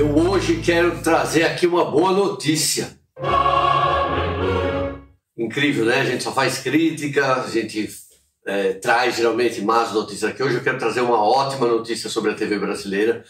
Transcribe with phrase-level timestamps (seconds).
[0.00, 2.98] Eu hoje quero trazer aqui uma boa notícia.
[5.36, 6.00] Incrível, né?
[6.00, 7.86] A gente só faz crítica, a gente
[8.46, 10.42] é, traz geralmente más notícias aqui.
[10.42, 13.22] Hoje eu quero trazer uma ótima notícia sobre a TV brasileira.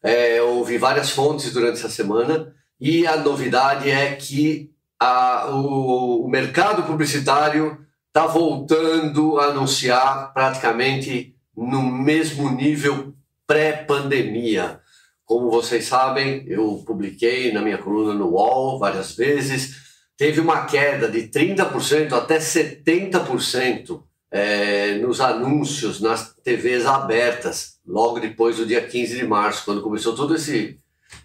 [0.00, 4.70] É, eu ouvi várias fontes durante essa semana e a novidade é que
[5.00, 13.12] a, o, o mercado publicitário está voltando a anunciar praticamente no mesmo nível
[13.44, 14.85] pré-pandemia.
[15.26, 19.74] Como vocês sabem, eu publiquei na minha coluna no UOL várias vezes,
[20.16, 28.56] teve uma queda de 30% até 70% é, nos anúncios nas TVs abertas, logo depois
[28.56, 30.36] do dia 15 de março, quando começou toda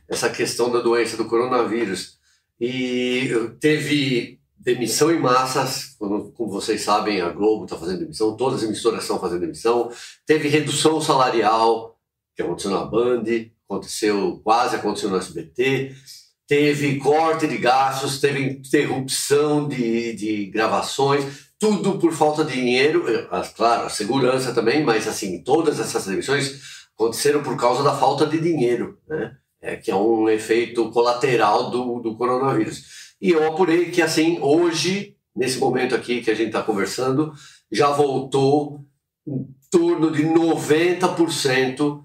[0.10, 2.20] essa questão da doença do coronavírus.
[2.60, 3.30] E
[3.60, 9.04] teve demissão em massas, como vocês sabem, a Globo está fazendo demissão, todas as emissoras
[9.04, 9.92] estão fazendo demissão.
[10.26, 11.98] Teve redução salarial,
[12.36, 13.24] que aconteceu na Band,
[13.70, 15.96] aconteceu, quase aconteceu no SBT.
[16.48, 23.06] Teve corte de gastos, teve interrupção de, de gravações, tudo por falta de dinheiro,
[23.56, 26.60] claro, a segurança também, mas assim, todas essas demissões
[26.96, 29.38] aconteceram por causa da falta de dinheiro, né?
[29.62, 33.16] É, que é um efeito colateral do, do coronavírus.
[33.22, 37.32] E eu apurei que, assim, hoje, nesse momento aqui que a gente está conversando,
[37.72, 38.84] já voltou
[39.28, 42.04] em torno de 90%.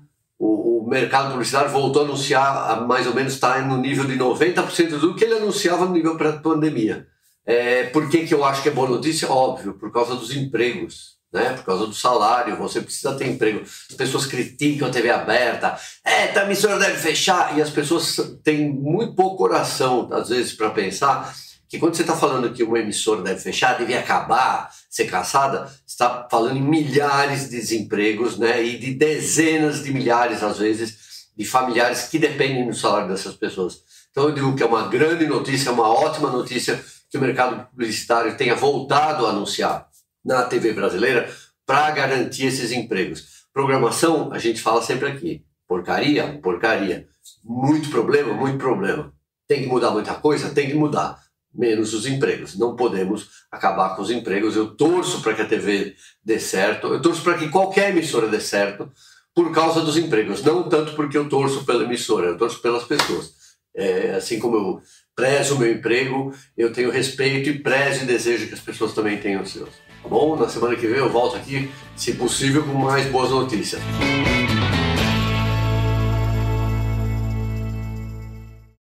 [0.87, 5.17] O, mercado publicitário voltou a anunciar, mais ou menos está no nível de 90% do
[5.17, 7.09] que ele anunciava no nível pré-pandemia.
[7.45, 9.29] É, por que, que eu acho que é boa notícia?
[9.29, 11.17] Óbvio, por causa dos empregos.
[11.33, 11.55] Né?
[11.55, 13.63] Por causa do salário, você precisa ter emprego.
[13.91, 18.73] As pessoas criticam a TV aberta, é, a emissora deve fechar, e as pessoas têm
[18.73, 21.35] muito pouco coração, às vezes, para pensar
[21.69, 26.27] que quando você está falando que uma emissora deve fechar, deve acabar, ser caçada, está
[26.31, 28.63] falando em milhares de desempregos, né?
[28.63, 33.83] E de dezenas de milhares, às vezes, de familiares que dependem do salário dessas pessoas.
[34.11, 38.37] Então eu digo que é uma grande notícia, uma ótima notícia que o mercado publicitário
[38.37, 39.89] tenha voltado a anunciar
[40.25, 41.31] na TV brasileira
[41.67, 43.47] para garantir esses empregos.
[43.53, 45.45] Programação, a gente fala sempre aqui.
[45.69, 47.07] Porcaria, porcaria.
[47.45, 49.13] Muito problema, muito problema.
[49.49, 50.51] Tem que mudar muita coisa?
[50.51, 51.21] Tem que mudar.
[51.57, 52.59] Menos os empregos.
[52.59, 54.57] Não podemos acabar com os empregos.
[54.57, 55.95] Eu torço para que a TV
[56.25, 56.89] dê certo.
[56.89, 58.91] Eu torço para que qualquer emissora dê certo
[59.35, 60.43] por causa dos empregos.
[60.43, 63.35] Não tanto porque eu torço pela emissora, eu torço pelas pessoas.
[63.77, 64.83] É, assim como eu
[65.15, 69.19] prezo o meu emprego, eu tenho respeito e prezo e desejo que as pessoas também
[69.19, 69.69] tenham os seus.
[70.03, 70.37] Tá bom?
[70.37, 73.83] Na semana que vem eu volto aqui, se possível, com mais boas notícias.